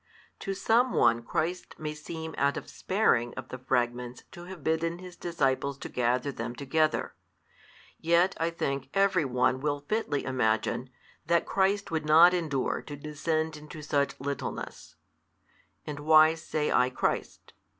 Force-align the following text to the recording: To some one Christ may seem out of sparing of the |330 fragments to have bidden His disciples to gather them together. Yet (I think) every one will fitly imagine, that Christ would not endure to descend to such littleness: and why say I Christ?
To 0.39 0.55
some 0.55 0.93
one 0.93 1.21
Christ 1.21 1.75
may 1.77 1.93
seem 1.93 2.33
out 2.35 2.57
of 2.57 2.67
sparing 2.71 3.35
of 3.35 3.49
the 3.49 3.59
|330 3.59 3.67
fragments 3.67 4.23
to 4.31 4.45
have 4.45 4.63
bidden 4.63 4.97
His 4.97 5.15
disciples 5.15 5.77
to 5.77 5.89
gather 5.89 6.31
them 6.31 6.55
together. 6.55 7.13
Yet 7.99 8.35
(I 8.39 8.49
think) 8.49 8.89
every 8.95 9.25
one 9.25 9.59
will 9.61 9.81
fitly 9.87 10.25
imagine, 10.25 10.89
that 11.27 11.45
Christ 11.45 11.91
would 11.91 12.07
not 12.07 12.33
endure 12.33 12.81
to 12.81 12.95
descend 12.95 13.69
to 13.69 13.81
such 13.83 14.19
littleness: 14.19 14.95
and 15.85 15.99
why 15.99 16.33
say 16.33 16.71
I 16.71 16.89
Christ? 16.89 17.53